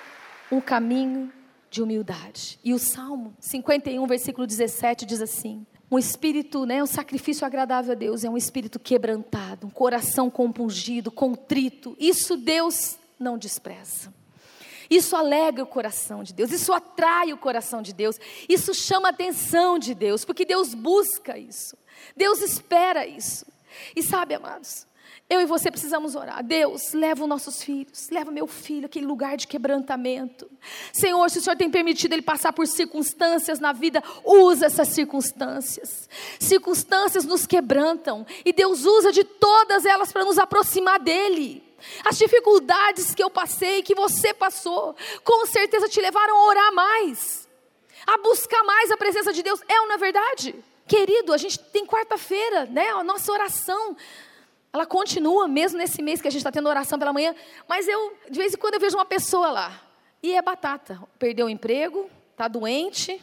[0.53, 1.33] um caminho
[1.69, 2.61] de humildade.
[2.63, 7.97] E o Salmo 51, versículo 17 diz assim: um espírito, né, um sacrifício agradável a
[7.97, 11.97] Deus é um espírito quebrantado, um coração compungido, contrito.
[11.99, 14.17] Isso Deus não despreza.
[14.91, 18.19] Isso alegra o coração de Deus, isso atrai o coração de Deus,
[18.49, 21.77] isso chama a atenção de Deus, porque Deus busca isso,
[22.17, 23.47] Deus espera isso.
[23.95, 24.87] E sabe, amados,
[25.31, 26.43] eu e você precisamos orar.
[26.43, 30.51] Deus, leva os nossos filhos, leva meu filho aquele lugar de quebrantamento.
[30.91, 36.09] Senhor, se o Senhor tem permitido ele passar por circunstâncias na vida, usa essas circunstâncias.
[36.41, 41.68] Circunstâncias nos quebrantam e Deus usa de todas elas para nos aproximar dele.
[42.05, 47.49] As dificuldades que eu passei, que você passou, com certeza te levaram a orar mais,
[48.07, 49.61] a buscar mais a presença de Deus.
[49.69, 50.55] É ou não é verdade?
[50.87, 52.89] Querido, a gente tem quarta-feira, né?
[52.91, 53.97] A nossa oração
[54.73, 57.35] ela continua mesmo nesse mês que a gente está tendo oração pela manhã,
[57.67, 59.83] mas eu, de vez em quando, eu vejo uma pessoa lá,
[60.23, 61.01] e é batata.
[61.19, 63.21] Perdeu o emprego, está doente.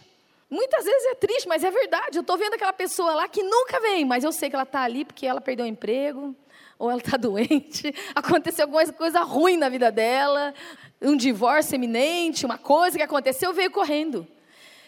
[0.50, 2.18] Muitas vezes é triste, mas é verdade.
[2.18, 4.82] Eu estou vendo aquela pessoa lá que nunca vem, mas eu sei que ela está
[4.82, 6.36] ali porque ela perdeu o emprego,
[6.78, 10.54] ou ela está doente, aconteceu alguma coisa ruim na vida dela,
[11.02, 14.28] um divórcio iminente, uma coisa que aconteceu, veio correndo.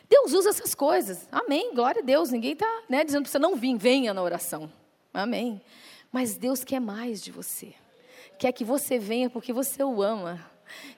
[0.09, 1.27] Deus usa essas coisas.
[1.31, 1.73] Amém.
[1.73, 2.31] Glória a Deus.
[2.31, 4.71] Ninguém está né, dizendo para você não vir, venha na oração.
[5.13, 5.61] Amém.
[6.11, 7.73] Mas Deus quer mais de você.
[8.39, 10.39] Quer que você venha porque você o ama.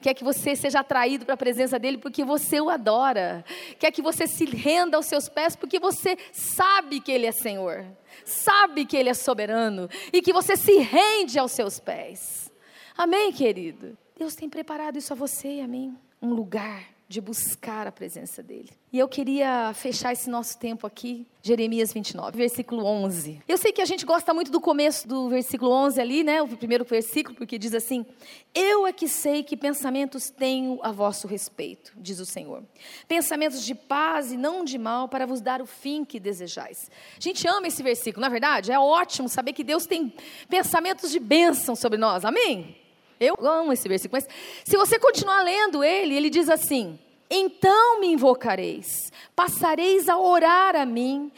[0.01, 3.43] Quer que você seja atraído para a presença dele porque você o adora.
[3.77, 7.85] Quer que você se renda aos seus pés porque você sabe que ele é Senhor.
[8.25, 12.51] Sabe que ele é soberano e que você se rende aos seus pés.
[12.97, 13.97] Amém, querido.
[14.17, 15.97] Deus tem preparado isso a você, amém.
[16.21, 18.69] Um lugar de buscar a presença dele.
[18.93, 23.41] E eu queria fechar esse nosso tempo aqui, Jeremias 29, versículo 11.
[23.47, 26.47] Eu sei que a gente gosta muito do começo do versículo 11 ali, né, o
[26.47, 28.05] primeiro versículo, porque diz assim:
[28.53, 32.63] Eu é que sei que pensamentos tenho a vosso respeito, diz o Senhor.
[33.07, 36.91] Pensamentos de paz e não de mal, para vos dar o fim que desejais.
[37.17, 38.71] A gente ama esse versículo, na é verdade?
[38.71, 40.13] É ótimo saber que Deus tem
[40.47, 42.78] pensamentos de bênção sobre nós, amém?
[43.19, 46.97] Eu amo esse versículo, mas se você continuar lendo ele, ele diz assim:
[47.29, 51.29] Então me invocareis, passareis a orar a mim,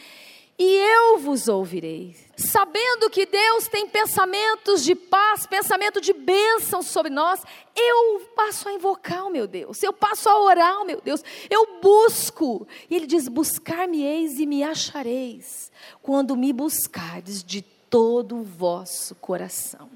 [0.60, 2.16] e eu vos ouvirei.
[2.36, 7.42] Sabendo que Deus tem pensamentos de paz, pensamento de bênção sobre nós,
[7.76, 11.80] eu passo a invocar o meu Deus, eu passo a orar o meu Deus, eu
[11.82, 12.68] busco.
[12.92, 19.90] E ele diz: Buscar-me-eis e me achareis, quando me buscardes de todo o vosso coração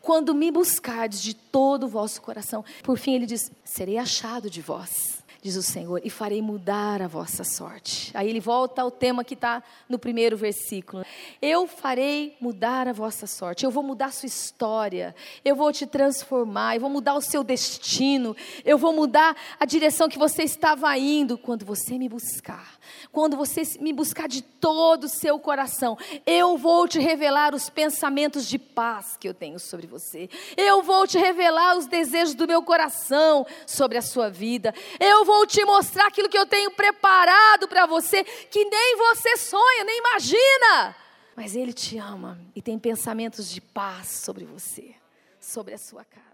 [0.00, 2.64] quando me buscardes de todo o vosso coração.
[2.82, 7.08] Por fim, ele diz: serei achado de vós, diz o Senhor, e farei mudar a
[7.08, 8.10] vossa sorte.
[8.14, 11.04] Aí ele volta ao tema que está no primeiro versículo:
[11.40, 15.14] Eu farei mudar a vossa sorte, eu vou mudar a sua história,
[15.44, 20.08] eu vou te transformar, eu vou mudar o seu destino, eu vou mudar a direção
[20.08, 22.78] que você estava indo quando você me buscar.
[23.12, 28.46] Quando você me buscar de todo o seu coração, eu vou te revelar os pensamentos
[28.46, 30.28] de paz que eu tenho sobre você.
[30.56, 34.74] Eu vou te revelar os desejos do meu coração sobre a sua vida.
[34.98, 39.84] Eu vou te mostrar aquilo que eu tenho preparado para você, que nem você sonha,
[39.84, 40.96] nem imagina.
[41.36, 44.92] Mas Ele te ama e tem pensamentos de paz sobre você,
[45.40, 46.29] sobre a sua casa.